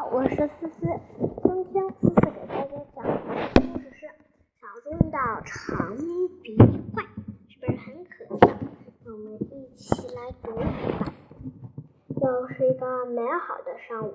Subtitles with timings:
[0.00, 0.86] 我是思思，
[1.42, 3.20] 今天思思给大家讲的
[3.56, 4.06] 故事是
[4.54, 5.96] 《小猪遇到长
[6.40, 6.56] 鼻
[6.94, 7.02] 怪》，
[7.48, 8.56] 是不是很可笑？
[9.04, 11.12] 那我们一起来读吧。
[12.22, 14.14] 又是一个美好的上午，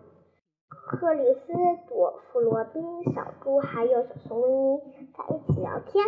[0.70, 1.54] 克里斯
[1.90, 2.82] 朵夫、罗宾、
[3.14, 4.80] 小猪还有小熊维尼
[5.16, 6.06] 在一起聊天。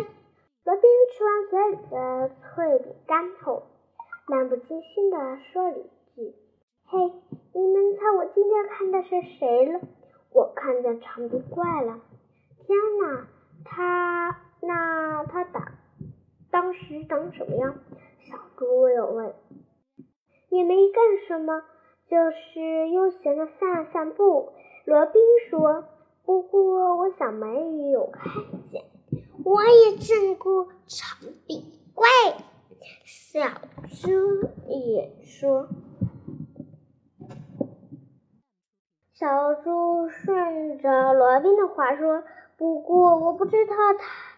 [0.64, 0.82] 罗宾
[1.12, 3.62] 吃完嘴里的脆饼干后，
[4.26, 5.82] 漫不经心地说了一
[6.14, 6.34] 句
[6.88, 7.12] ：“嘿。”
[7.56, 9.80] 你们猜我今天看的是谁了？
[10.30, 12.00] 我看见长鼻怪了！
[12.58, 13.26] 天哪，
[13.64, 15.72] 他那他打
[16.50, 17.78] 当时长什么样？
[18.28, 19.34] 小猪又问。
[20.50, 21.62] 也没干什么，
[22.10, 24.52] 就是悠闲的散散步。
[24.84, 25.84] 罗宾说。
[26.26, 28.32] 不过我想没有看
[28.68, 28.82] 见。
[29.44, 32.06] 我也见过长鼻怪。
[33.04, 33.48] 小
[34.02, 35.68] 猪也说。
[39.18, 42.22] 小猪顺着罗宾的话说
[42.58, 44.36] ：“不过我不知道他，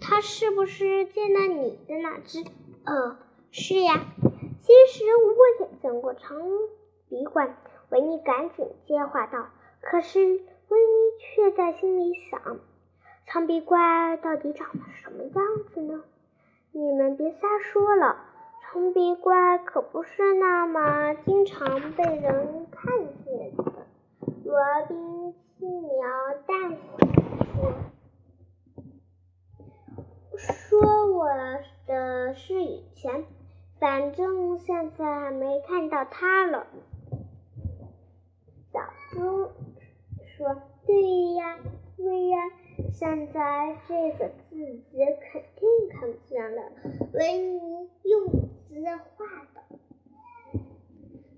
[0.00, 2.42] 他是不是见到你的那只
[2.86, 3.18] ？”“哦，
[3.50, 4.06] 是呀。
[4.58, 6.40] ”“其实我也见过长
[7.10, 7.56] 鼻怪。”
[7.92, 9.48] 维尼赶紧接话道。
[9.82, 10.40] 可是维尼
[11.20, 12.40] 却在心里想
[13.28, 16.02] ：“长鼻怪到底长得什么样子呢
[16.72, 18.16] ？”“你们别瞎说了，
[18.62, 23.72] 长鼻怪可不是那么经常被人看见的。”
[24.46, 24.54] 罗
[24.86, 25.90] 宾轻描
[26.46, 26.76] 淡写
[27.52, 27.74] 说
[30.38, 31.26] ：“说我
[31.88, 33.24] 的是以前，
[33.80, 36.68] 反正现在没看到他了。”
[38.70, 38.78] 小
[39.10, 39.50] 猪
[40.24, 41.58] 说：“对呀，
[41.96, 42.38] 对呀，
[42.92, 44.98] 现在这个字子
[45.32, 46.62] 肯定看不见了。”
[47.12, 48.30] 维尼用
[48.68, 48.80] 字
[49.16, 49.60] 画的，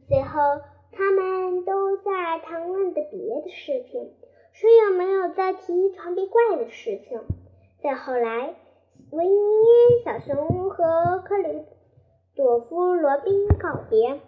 [0.07, 0.61] 最后。
[0.99, 4.11] 他们都在谈论的别的事情，
[4.51, 7.21] 谁也没有再提长鼻怪的事情。
[7.81, 8.57] 再后来，
[9.13, 9.33] 维尼、
[10.05, 11.63] 小熊和克里
[12.35, 14.21] 朵夫、罗宾告别，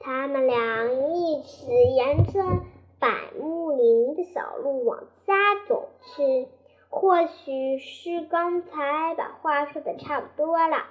[0.00, 2.42] 他们俩一起沿着
[2.98, 3.08] 柏
[3.40, 5.34] 木林的小路往家
[5.68, 6.48] 走去。
[6.88, 10.86] 或许是刚才把话说的差不多了，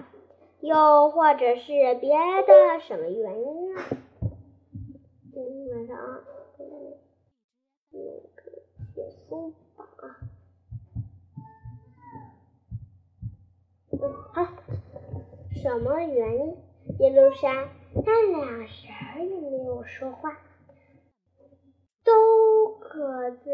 [0.62, 2.16] 又或者是别
[2.48, 3.84] 的什么原因啊。
[5.96, 6.22] 今天晚上啊，
[7.92, 8.00] 那
[8.36, 8.42] 个
[8.94, 10.20] 写书法啊，
[13.92, 14.38] 嗯，好，
[15.54, 16.58] 什么原因？
[17.00, 17.70] 一路上，
[18.04, 20.38] 他俩谁也没有说话，
[22.04, 23.50] 都各自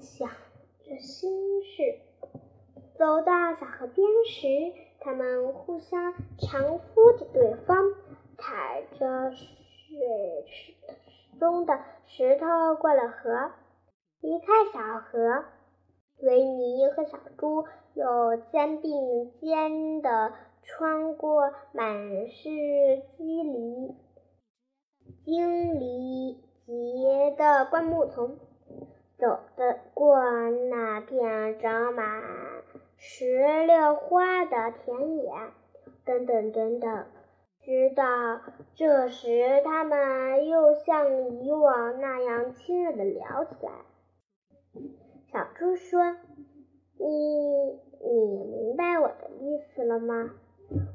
[0.00, 0.28] 想
[0.84, 2.00] 着心事。
[2.98, 4.46] 走到小河边时，
[5.00, 7.94] 他们互相搀扶着对方，
[8.36, 10.74] 踩着水池。
[11.38, 12.46] 中的石头
[12.80, 13.52] 过了河，
[14.20, 15.44] 离开小河，
[16.22, 17.64] 维尼和小猪
[17.94, 22.48] 又肩并肩的穿过满是
[23.16, 23.94] 鸡梨、
[25.24, 28.38] 荆梨结的灌木丛，
[29.18, 30.18] 走得过
[30.70, 32.22] 那片长满
[32.96, 35.32] 石榴花的田野，
[36.04, 37.06] 等等等等。
[37.64, 38.04] 直到
[38.74, 43.72] 这时，他们又像以往那样亲热的聊起来。
[45.32, 46.14] 小猪说
[47.00, 47.06] ：“你
[48.02, 50.32] 你明白我的意思了吗？”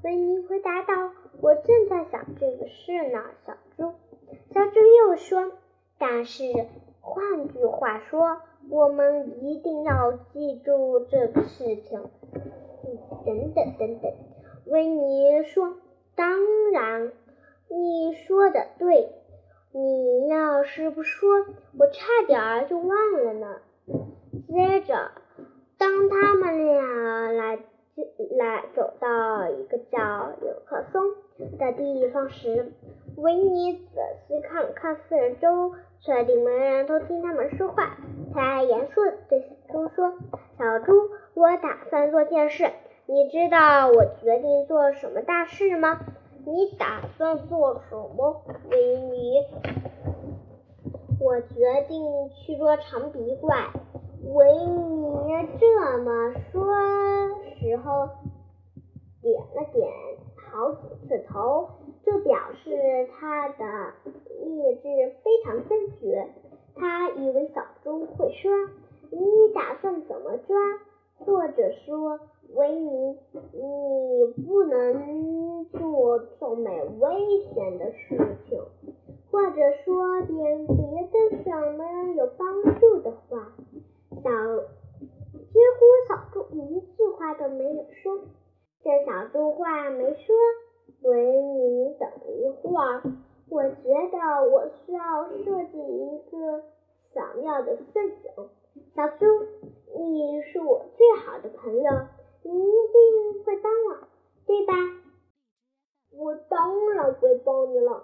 [0.04, 3.96] 维尼回答道：“我正在想这个事呢。”小猪，
[4.54, 5.52] 小猪又说
[5.98, 6.44] ：“但是
[7.02, 12.00] 换句话说，我们一定要记住这个事情。”
[13.26, 14.14] 等等等等，
[14.68, 15.74] 维尼说。
[16.20, 16.28] 当
[16.74, 17.14] 然，
[17.70, 19.08] 你说的对。
[19.72, 21.46] 你要是不说，
[21.78, 22.90] 我差点儿就忘
[23.24, 23.56] 了呢。
[24.50, 25.12] 接着，
[25.78, 27.60] 当他们俩来
[28.38, 31.02] 来走到一个叫纽克松
[31.58, 32.74] 的地方时，
[33.16, 37.96] 维尼仔细看了看四周，确定没人偷听他们说话，
[38.34, 40.14] 才严肃对小猪说
[40.60, 42.70] ：“小猪，我打算做件事。”
[43.12, 46.00] 你知道我决定做什么大事吗？
[46.46, 49.44] 你打算做什么，维尼？
[51.20, 53.72] 我决定去捉长鼻怪。
[54.26, 56.64] 维尼这么说
[57.60, 58.10] 时候，
[59.24, 59.90] 点了点
[60.52, 61.68] 好几次头，
[62.06, 63.56] 这表示他的
[64.40, 66.28] 意志非常坚决。
[66.76, 68.52] 他以为小猪会说
[69.10, 70.56] ：“你打算怎么抓？”
[71.26, 72.20] 或者说。
[72.56, 73.18] 维尼，
[73.54, 78.60] 你不能做这么危险的事情，
[79.32, 83.54] 或者说点别的什么有帮助的话。
[84.12, 84.30] 小
[85.32, 88.20] 几乎小猪一句话都没有说。
[88.82, 90.36] 见小猪话没说，
[91.04, 93.04] 维尼等一会儿。
[93.50, 96.64] 我觉得我需要设计一个
[97.14, 98.32] 巧妙的陷阱。
[98.96, 99.26] 小猪，
[99.98, 101.92] 你是我最好的朋友，
[102.52, 104.08] 你一定会帮我，
[104.46, 104.74] 对吧？
[106.12, 108.04] 我当然会帮你了，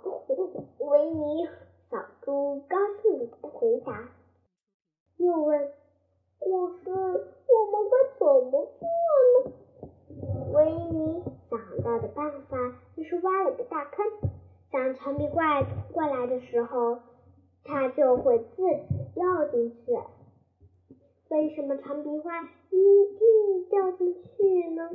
[0.79, 1.47] 维尼。
[1.91, 4.09] 小猪高兴地回答，
[5.17, 5.71] 又问
[6.41, 8.87] ：“可是我们该怎么做
[9.31, 9.53] 呢？”
[10.51, 12.57] 维尼想到的办法
[12.97, 14.03] 就是挖了个大坑，
[14.71, 15.63] 当长臂怪
[15.93, 16.97] 过来的时候，
[17.63, 19.99] 它就会自己掉进去。
[21.29, 24.89] 为什么长鼻怪一定掉进去呢？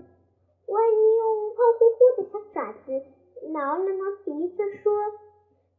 [0.66, 3.02] 维尼用胖乎乎的小爪子
[3.48, 4.92] 挠了挠鼻子，说：“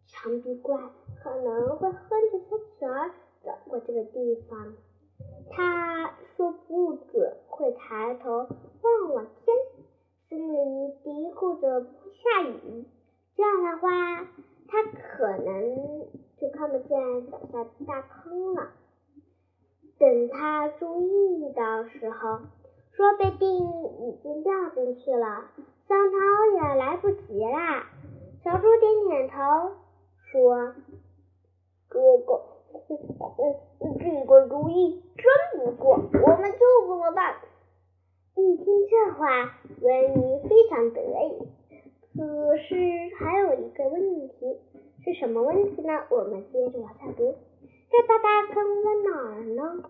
[0.07, 0.77] 长鼻怪
[1.23, 1.99] 可能会哼
[2.31, 3.11] 着小曲儿
[3.43, 4.73] 走过这个地方。
[5.51, 9.55] 他说不准会抬头望望天，
[10.27, 12.85] 心里嘀咕着不下雨。
[13.37, 14.27] 这样的话，
[14.67, 16.07] 他可能
[16.37, 18.71] 就看不见脚下的大坑了。”
[20.01, 22.39] 等他注意的时候，
[22.91, 25.45] 说不定已经掉进去了，
[25.87, 26.17] 想逃
[26.55, 27.85] 也来不及啦。
[28.43, 29.73] 小猪点点头，
[30.31, 30.73] 说
[31.87, 32.41] ：“这个，
[32.79, 36.57] 这个主意真不错，我们就
[36.87, 37.35] 这么办。”
[38.35, 41.47] 一听这话，维尼非常得意。
[42.17, 42.75] 可是
[43.19, 44.59] 还有一个问题，
[45.05, 46.05] 是什么问题呢？
[46.09, 47.35] 我们接着往下读。
[47.91, 49.83] 这大大坑在哪儿呢？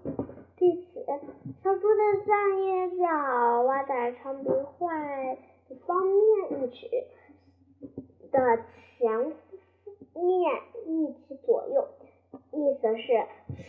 [0.58, 1.06] 对此，
[1.64, 5.38] 小猪的三叶脚挖在长鼻坏
[5.70, 6.90] 的方面一尺
[8.32, 8.60] 的
[8.98, 9.34] 前
[10.16, 11.88] 面一尺左右，
[12.52, 13.28] 意思是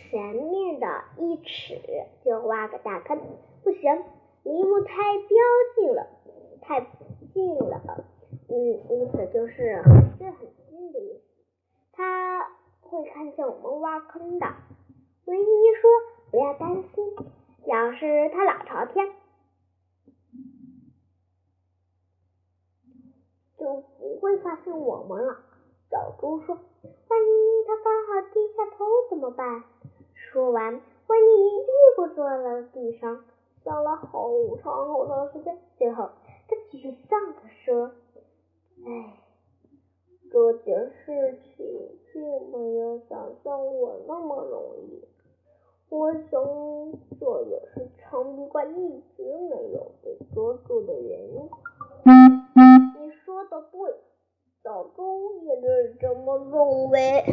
[0.09, 0.87] 前面的
[1.17, 1.79] 一尺
[2.25, 3.19] 就挖个大坑。
[3.63, 4.03] 不行，
[4.41, 5.37] 离木太标
[5.75, 6.07] 近了，
[6.61, 6.81] 太
[7.33, 8.03] 近了。
[8.49, 11.21] 嗯，意思就是很近很近的意思。
[11.93, 12.62] 他。
[12.93, 14.45] 会看见我们挖坑的，
[15.25, 15.45] 维尼
[15.81, 15.89] 说
[16.29, 17.15] ：“不要担心，
[17.65, 19.11] 要是他老朝天，
[23.57, 25.39] 就不会发现我们了。”
[25.89, 29.63] 小猪说：“万一他刚好低下头怎么办？”
[30.13, 33.23] 说完，维尼一屁股坐在了地上，
[33.63, 34.29] 想了好
[34.61, 36.11] 长好长时间，最后
[36.47, 37.91] 他沮丧的说
[38.85, 39.17] ：“哎。”
[40.31, 42.21] 这件事情并
[42.51, 45.03] 没有想象我那么容易，
[45.89, 46.43] 我想
[47.19, 51.49] 这也是长鼻怪一直没有被捉住的原因。
[52.05, 53.95] 你说的对，
[54.63, 57.23] 小猪也是这么认为。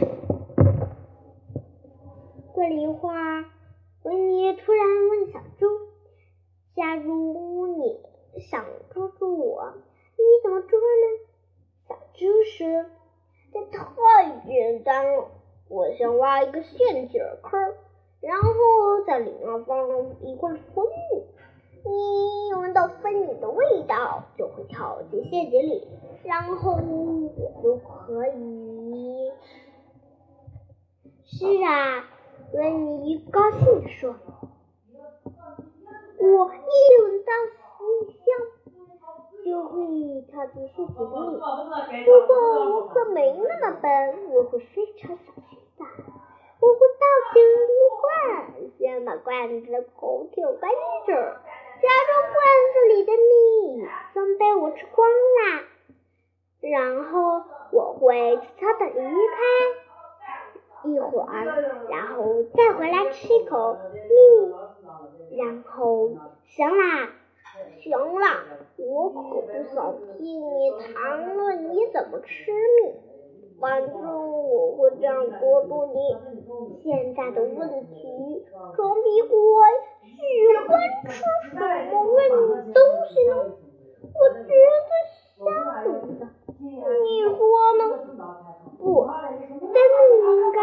[2.55, 3.45] 过了一会儿，
[4.05, 5.67] 维尼突然问小猪
[6.75, 8.01] ：“假如你
[8.41, 9.75] 想捉住我，
[10.17, 11.27] 你怎么捉呢？”
[11.89, 12.87] 小猪说
[13.79, 15.29] ：“太简单了，
[15.69, 17.75] 我先挖一个陷阱坑，
[18.21, 19.79] 然后在里面放
[20.23, 21.25] 一罐蜂蜜。
[21.83, 25.89] 你闻到蜂蜜的味道，就会跳进陷阱里，
[26.25, 29.33] 然后我就可以……
[31.25, 32.05] 是啊，
[32.53, 34.15] 维尼高兴地说
[36.19, 37.33] ：‘我一闻到
[37.79, 38.15] 蜂蜜。’”
[39.51, 40.95] 就会跳进陷阱里。
[42.05, 42.31] 不过
[42.71, 45.85] 我可没那么笨，我会非常小心的。
[46.61, 47.05] 我会倒
[47.35, 49.67] 进蜜罐，先把罐子
[49.99, 50.71] 口挑干
[51.05, 52.39] 净，假装罐
[52.73, 53.83] 子里的蜜
[54.15, 55.65] 都被我吃光啦。
[56.61, 57.43] 然后
[57.73, 61.35] 我会悄悄的离开一会儿，
[61.89, 66.11] 然后再回来吃一口蜜，然后
[66.45, 67.09] 行啦。
[67.81, 68.27] 行了，
[68.77, 72.93] 我可不想替你谈论你怎么吃蜜，
[73.59, 75.99] 反正我会这样捉住你。
[76.83, 78.45] 现在的问题，
[78.77, 79.33] 装逼怪
[80.03, 80.11] 喜
[80.69, 80.69] 欢
[81.09, 81.11] 吃
[81.51, 81.57] 什
[81.91, 82.29] 么味
[82.73, 82.77] 东
[83.09, 83.33] 西呢？
[84.03, 84.51] 我觉
[84.87, 84.91] 得
[85.39, 85.43] 香，
[86.59, 87.39] 你说
[87.79, 87.83] 呢？
[88.79, 89.09] 不，森
[89.41, 90.59] 林应该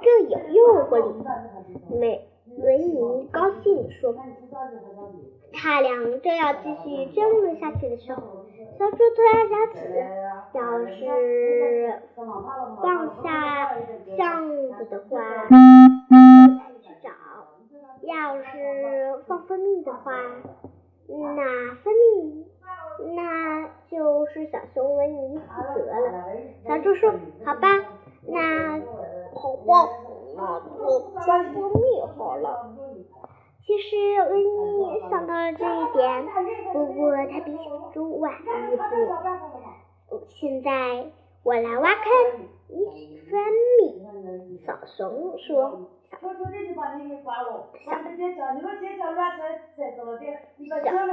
[0.00, 1.08] 更有诱惑力。
[1.98, 2.02] 美
[2.58, 4.14] 维尼高兴地说。
[5.62, 8.20] 他俩正要继续争论下去的时候，
[8.76, 9.78] 小猪突然想起，
[10.54, 12.02] 要是
[12.82, 13.70] 放下
[14.16, 17.10] 箱子的话，再去找；
[18.00, 20.12] 要是放蜂蜜的话，
[21.06, 22.44] 那蜂蜜
[23.14, 26.24] 那就是小熊维尼负责了。
[26.66, 27.12] 小猪说
[27.46, 27.68] ：“好吧，
[28.26, 28.80] 那
[29.32, 29.88] 好吧，
[30.36, 32.66] 那就放蜂蜜好了。
[33.64, 33.96] 其实
[34.30, 36.26] 维尼也想到了这一点，
[36.72, 38.82] 不过他比小猪晚一步。
[40.28, 40.70] 现在
[41.44, 42.04] 我来挖坑，
[42.68, 43.40] 一起分
[43.78, 44.58] 米。
[44.58, 45.90] 小熊说。
[46.10, 46.18] 小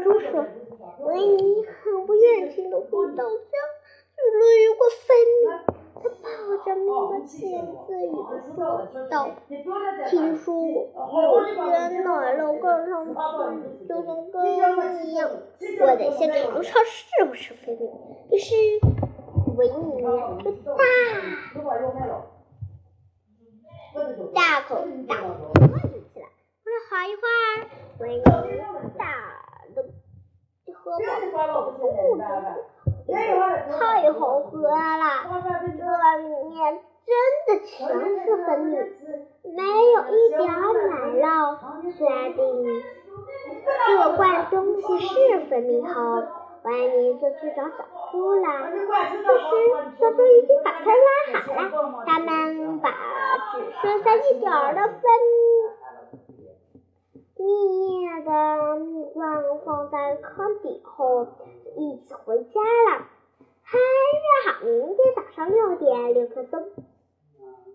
[0.03, 0.34] 猪说
[1.06, 3.53] ：“维尼很不愿意的回到家，
[4.15, 5.08] 只了一个分
[5.39, 5.78] 泌。
[6.01, 6.27] 他抱
[6.63, 7.38] 着那个钳
[7.88, 8.10] 子与
[8.56, 8.58] 说
[9.10, 9.12] 道
[10.10, 11.60] ：‘听说有些
[12.00, 12.91] 奶酪盖上
[13.88, 14.38] 就像根
[15.06, 15.29] 一样，
[15.82, 17.82] 我得先尝尝是不是蜂蜜。’
[18.36, 18.56] 于是
[19.58, 19.74] 维尼
[20.44, 20.74] 就大。”
[24.34, 25.25] 大口大口
[25.56, 25.79] 喝了
[26.13, 26.25] 起来。
[26.63, 27.68] 过了好一会儿，
[28.00, 28.22] 维尼
[28.98, 29.01] 大
[29.75, 29.77] 的
[30.74, 30.79] 喝
[31.34, 31.79] 饱了肚
[32.15, 32.22] 子，
[33.12, 35.04] 太好喝了！
[35.44, 35.84] 这
[36.18, 36.58] 里面
[37.06, 37.10] 真
[37.48, 37.75] 的全
[38.24, 38.72] 是粉米，
[39.44, 39.63] 没
[39.94, 41.24] 有一点奶酪。
[41.92, 41.98] 确
[42.34, 42.38] 定
[43.88, 45.94] 这罐东西是粉米后，
[46.63, 48.48] 维尼就去找小猪了。
[48.72, 49.50] 这时，
[50.00, 51.08] 小猪已经把它拉
[51.39, 52.89] 好了，他们把。
[53.51, 55.01] 只剩下一点儿的分
[57.38, 57.44] 蜜
[58.25, 59.20] 的蜜罐
[59.66, 61.25] 放在坑底后，
[61.75, 63.07] 一起回家了。
[63.61, 66.71] 嗨约好明天早上六点，六棵松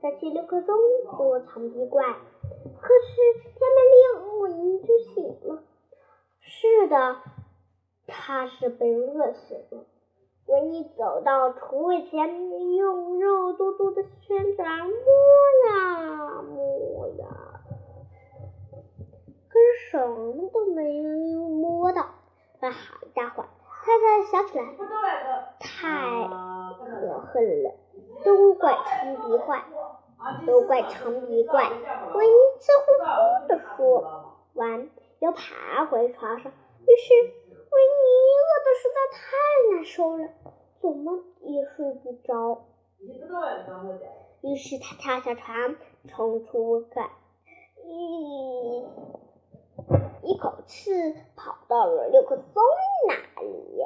[0.03, 0.77] 再去六棵松
[1.17, 2.03] 捉长鼻怪。
[2.05, 5.63] 可是天没亮，维尼就醒了。
[6.41, 7.17] 是的，
[8.07, 9.85] 他是被饿醒了。
[10.47, 14.95] 维尼走到橱柜前，用肉嘟嘟的拳爪摸
[15.69, 17.27] 呀摸呀，
[19.49, 22.09] 可是什么都没摸到。
[22.61, 23.45] 过了好家伙
[23.85, 24.65] 儿，他才想起来，
[25.61, 25.69] 太
[26.79, 27.67] 可恨了，
[28.25, 29.63] 都怪长鼻怪，
[30.47, 31.69] 都怪长鼻怪。
[32.15, 34.89] 维尼气呼呼地说完，
[35.19, 37.13] 又爬回床上，于是。
[37.75, 38.05] 维尼
[38.39, 39.19] 饿得实在太
[39.75, 40.23] 难受了，
[40.81, 42.67] 怎么也睡不着。
[44.43, 45.75] 于是他跳下床，
[46.07, 47.11] 冲出盖，
[47.83, 48.87] 一
[50.25, 52.63] 一口气跑到了六棵松
[53.09, 53.85] 那里。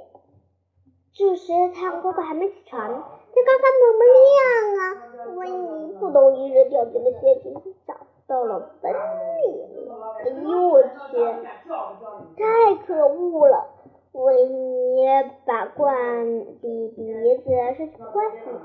[1.13, 4.37] 这时太阳哥哥还没起床，天刚刚那么亮
[4.79, 5.35] 啊！
[5.35, 7.55] 维尼扑通一声掉进了陷阱，
[7.87, 7.95] 找
[8.29, 8.97] 到了本里。
[10.23, 11.17] 哎呦我去，
[12.37, 13.67] 太可恶了！
[14.13, 15.07] 维尼
[15.45, 17.03] 把罐比鼻
[17.39, 17.45] 子
[17.77, 18.59] 伸进罐子里，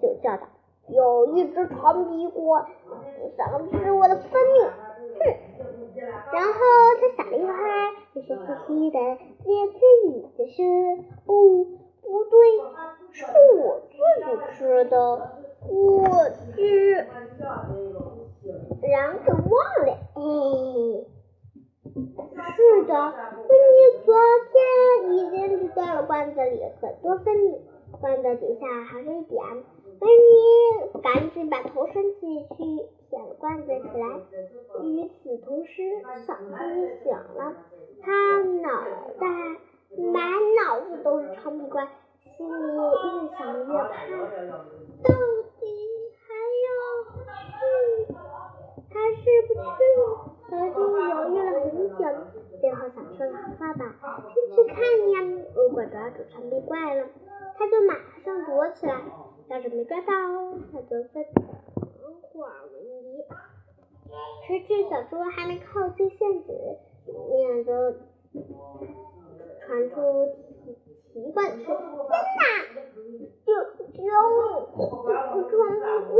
[0.00, 0.46] 就叫道
[0.88, 2.64] ：“有一只长鼻怪
[3.36, 4.60] 想吃我的蜂蜜。”
[5.18, 5.22] 哼！
[6.32, 6.58] 然后
[7.00, 10.56] 他想了一会儿，就笑嘻嘻的咧自己的说
[11.26, 11.64] ：“不，
[12.02, 12.38] 不对，
[13.12, 13.24] 是
[13.56, 14.94] 我自己吃的，
[15.68, 17.06] 我吃，
[18.82, 19.18] 然后
[19.50, 21.06] 忘了。”嘿。
[22.54, 22.92] 是的，
[23.48, 24.14] 维尼昨
[24.52, 24.54] 天
[25.12, 27.58] 已经吃掉了罐子里很多分泌，
[28.00, 29.42] 罐子底下还剩一点。
[30.00, 32.88] 维尼赶紧把头伸进去。
[33.48, 34.04] 舔了罐子起来。
[34.82, 36.42] 与此同时，小猪
[37.02, 37.54] 醒了，
[38.02, 38.84] 他脑
[39.18, 39.26] 袋
[39.96, 40.20] 满
[40.56, 41.88] 脑子都是长鼻怪，
[42.20, 42.78] 心里越
[43.36, 43.88] 想越怕，
[45.02, 45.14] 到
[45.60, 45.66] 底
[46.26, 46.68] 还要
[47.32, 47.36] 去
[48.90, 49.70] 还是不去？
[50.50, 52.00] 小猪犹豫了很久，
[52.60, 54.76] 最后想出了好办法，先去看
[55.12, 55.14] 呀。
[55.54, 57.06] 如果抓住长鼻怪了，
[57.56, 58.94] 他就马上躲起来；
[59.48, 60.12] 要是没抓到，
[60.72, 61.44] 他就再等
[62.32, 62.50] 会儿
[64.46, 66.54] 谁知小猪还没靠近陷阱，
[67.30, 67.72] 面就
[69.60, 69.94] 传出
[70.64, 70.76] 奇
[71.12, 71.66] 奇怪的声音
[72.08, 72.42] ：“天哪！
[73.44, 73.48] 救
[73.92, 74.32] 救我！
[75.10, 75.44] 长鼻
[76.12, 76.18] 怪！”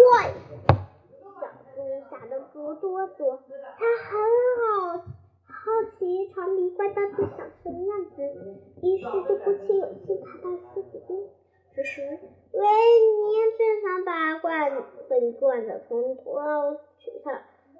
[2.10, 3.38] 吓得直哆嗦，
[3.78, 4.10] 他很
[4.58, 4.98] 好
[5.46, 5.54] 好
[5.98, 6.00] 奇
[6.34, 8.16] 长鼻怪到底长什么样子，
[8.82, 11.10] 于是就鼓起勇气爬到狮子边。
[11.74, 12.66] 这时，维尼
[13.56, 14.82] 正想把罐子
[15.38, 16.22] 罐子从头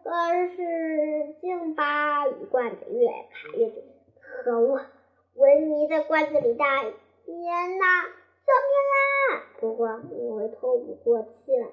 [0.08, 3.84] 取下，可是竟把罐子越卡越紧。
[4.44, 4.80] 可恶！
[5.34, 6.92] 维尼在罐子里大喊
[7.26, 8.02] ：“天哪！
[8.04, 11.68] 救命啊！”不过因为透不过气了，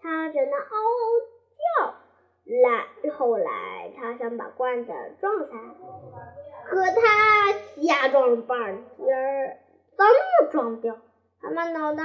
[0.00, 1.26] 他只能嗷嗷。
[1.60, 1.92] 叫
[2.62, 5.74] 来，后来他想把罐子撞下，
[6.64, 9.58] 可他瞎撞了半截儿，
[9.96, 10.96] 怎么撞不掉？
[11.42, 12.02] 他把脑袋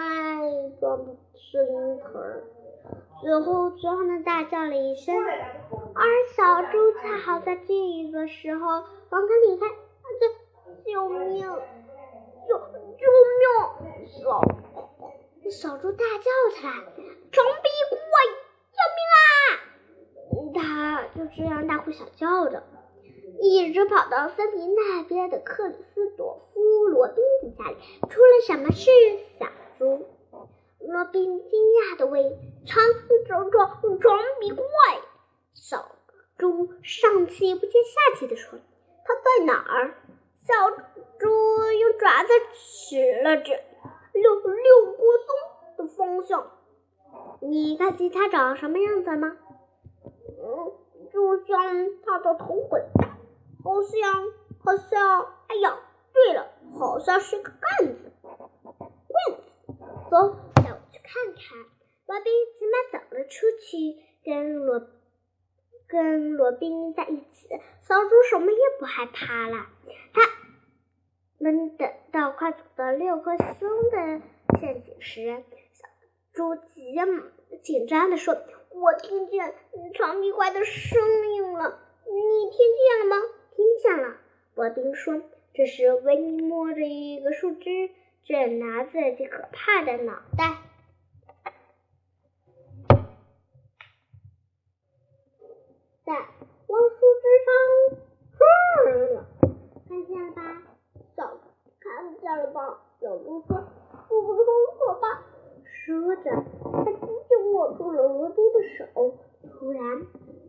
[0.79, 2.43] 撞生疼，
[3.21, 5.15] 最后只好的大叫了一声。
[5.95, 6.03] 而
[6.35, 9.65] 小猪恰好在这个时候刚刚离开，
[10.19, 10.27] 这
[10.91, 11.41] 救命！
[12.47, 12.57] 救
[12.97, 13.07] 救
[13.39, 13.43] 命！
[14.05, 14.41] 小
[15.49, 16.73] 小猪大叫起来
[17.31, 18.05] ：“装逼怪！”
[18.75, 21.07] 救命啊！
[21.15, 22.63] 就这样大呼小叫着，
[23.39, 27.77] 一直跑到森林那边的克里斯朵夫·罗宾的家里。
[28.09, 28.91] 出了什么事？
[29.39, 29.47] 小
[29.79, 30.05] 猪
[30.79, 32.21] 罗宾惊讶地问
[32.67, 32.83] ：“长
[33.27, 34.65] 长长长鼻怪！”
[35.53, 35.85] 小
[36.37, 38.59] 猪上气不接下气地说
[39.03, 39.95] ：“他在哪儿？”
[40.37, 40.69] 小
[41.17, 41.27] 猪
[41.79, 43.51] 用爪子指了指
[44.13, 46.51] 六六锅松的方向。
[47.41, 49.35] 你看见他长什么样子吗？
[50.03, 50.71] 嗯，
[51.11, 51.57] 就像
[52.05, 53.17] 他的头很大，
[53.63, 54.13] 好像
[54.63, 55.79] 好像，哎呀，
[56.13, 58.11] 对了，好像是个杆子。
[58.21, 59.73] 棍子，
[60.11, 61.65] 走，带我去看看。
[62.05, 64.79] 罗宾急忙走了出去，跟罗
[65.87, 67.47] 跟罗宾在一起。
[67.81, 69.67] 小猪什么也不害怕了。
[70.13, 70.21] 他
[71.39, 74.21] 们等到快走到六颗星的
[74.59, 75.87] 陷阱时，小
[76.33, 76.95] 猪急
[77.61, 78.35] 紧张地说
[78.71, 79.53] ：“我听见
[79.93, 81.01] 长鼻怪的声
[81.35, 83.21] 音了，你听见了吗
[83.55, 84.17] ？”“听见了。”
[84.55, 85.21] 罗宾说。
[85.57, 87.89] 这时，维尼摸着一个树枝，
[88.25, 90.57] 正拿自己可怕的脑袋。
[96.05, 96.13] 在
[96.67, 97.49] 往树枝上
[98.37, 98.43] 撞
[99.15, 99.25] 了，
[99.89, 100.39] 看见了吧？
[101.15, 101.25] 小
[101.79, 102.79] 看见了吧？
[103.01, 103.63] 小猪说
[104.07, 104.41] ：“不不不，
[104.87, 105.25] 我吧！”
[105.65, 106.29] 说着，
[106.61, 109.15] 他紧紧握住了罗宾的手。
[109.57, 109.81] 突然，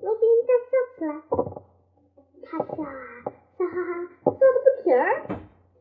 [0.03, 1.23] 罗宾大笑起来，
[2.43, 3.25] 他笑啊
[3.57, 5.25] 笑哈哈，笑个不停儿。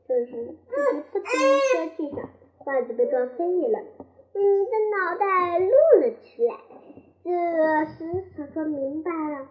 [0.08, 1.26] 这时，自己扑通
[1.74, 2.30] 摔地上，
[2.60, 3.80] 筷子被撞飞了，
[4.34, 5.68] 维尼的脑袋露
[6.00, 6.56] 了出来。
[7.24, 7.30] 这
[7.92, 9.48] 时，小猪明白了。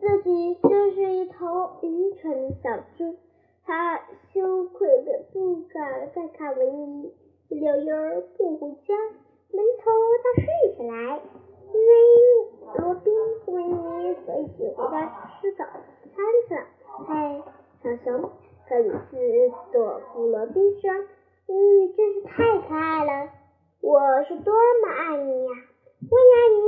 [0.00, 3.18] 自己就是一头愚蠢的小猪，
[3.66, 4.00] 他
[4.32, 7.14] 羞愧的不敢再看维尼，
[7.50, 8.94] 一溜烟儿不回家，
[9.52, 9.90] 闷头
[10.24, 11.20] 大睡起来。
[11.72, 11.92] 因为
[12.78, 13.12] 罗宾
[13.44, 16.62] 和维尼，所以回家吃早餐去了。
[17.06, 17.42] 嘿，
[17.82, 18.30] 小熊，
[18.66, 19.12] 克里斯
[19.70, 20.90] 朵夫罗宾说
[21.46, 23.28] ：“你真是太可爱了，
[23.82, 25.50] 我是多么爱你呀！”
[26.10, 26.60] 我爱你，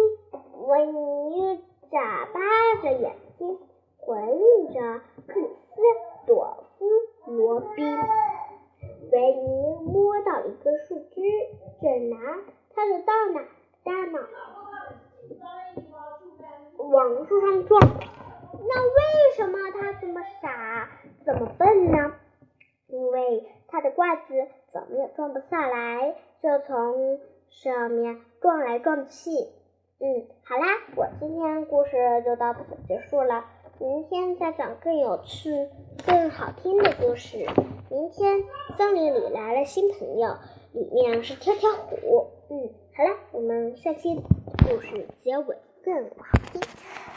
[0.69, 1.65] 维尼。
[1.93, 2.41] 眨巴
[2.81, 3.59] 着眼睛
[3.99, 4.81] 回应着
[5.27, 5.83] 克里斯
[6.27, 6.87] 朵夫
[7.27, 7.85] 罗宾。
[9.13, 11.21] 维尼摸到一个树枝，
[11.83, 12.17] 正拿
[12.75, 13.43] 他的大脑
[13.85, 14.21] 大脑
[16.93, 17.81] 往树上撞。
[18.53, 20.91] 那为什么他这么傻，
[21.25, 22.13] 这么笨呢？
[22.89, 24.35] 因为他的罐子
[24.71, 29.31] 怎么也装不下来，就从上面撞来撞去。
[30.01, 31.93] 嗯，好啦，我今天故事
[32.27, 33.47] 就到此结束了。
[33.79, 35.71] 明天再讲更有趣、
[36.07, 37.39] 更好听的故事。
[37.91, 38.45] 明天
[38.77, 40.37] 森林里来了新朋友，
[40.73, 42.29] 里面是跳跳虎。
[42.51, 44.15] 嗯，好啦，我们下期
[44.69, 46.61] 故事结尾更好听。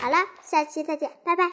[0.05, 1.43] 好了，下期再见，拜拜。